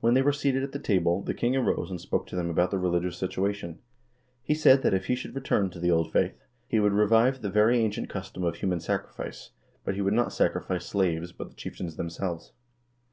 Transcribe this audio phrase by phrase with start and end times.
[0.00, 2.70] When they were seated at the table, the king arose and spoke to them about
[2.70, 3.80] the religious situation.
[4.44, 6.36] He said that if he should return to the old faith,
[6.68, 9.50] he would revive the very ancient custom of human sacrifice,
[9.84, 12.52] but he would not sacrifice slaves, but the chieftains themselves.